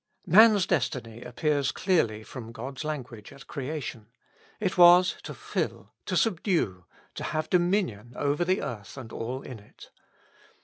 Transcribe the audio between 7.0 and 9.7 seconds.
to have domin ion over the earth and all in